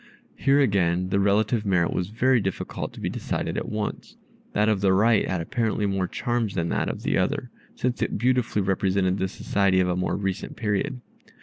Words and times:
Here 0.35 0.59
again 0.59 1.09
the 1.09 1.19
relative 1.19 1.63
merit 1.63 1.93
was 1.93 2.07
very 2.07 2.41
difficult 2.41 2.91
to 2.93 2.99
be 2.99 3.07
decided 3.07 3.55
at 3.55 3.69
once. 3.69 4.15
That 4.53 4.67
of 4.67 4.81
the 4.81 4.93
right 4.93 5.27
had 5.29 5.41
apparently 5.41 5.85
more 5.85 6.07
charms 6.07 6.55
than 6.55 6.69
that 6.69 6.89
of 6.89 7.03
the 7.03 7.19
other, 7.19 7.51
since 7.75 8.01
it 8.01 8.17
beautifully 8.17 8.63
represented 8.63 9.19
the 9.19 9.27
society 9.27 9.79
of 9.79 9.89
a 9.89 9.95
more 9.95 10.17
recent 10.17 10.55
period. 10.55 11.01